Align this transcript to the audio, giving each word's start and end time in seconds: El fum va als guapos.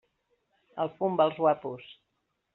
El 0.85 0.89
fum 1.01 1.21
va 1.21 1.29
als 1.31 1.39
guapos. 1.43 1.87